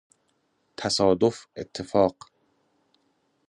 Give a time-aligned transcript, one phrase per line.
[0.77, 2.31] تصادف اتفاق